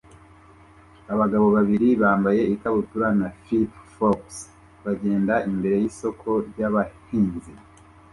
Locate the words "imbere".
5.49-5.75